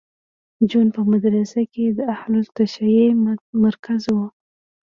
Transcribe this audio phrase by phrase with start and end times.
[0.69, 3.09] جون په مدرسه کې د اهل تشیع
[3.63, 4.17] مرکز و